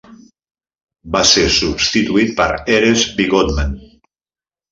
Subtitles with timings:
[1.15, 3.77] Va ser substituït per Erez Vigodman.